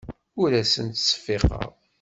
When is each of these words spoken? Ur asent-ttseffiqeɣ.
Ur 0.41 0.51
asent-ttseffiqeɣ. 0.61 1.67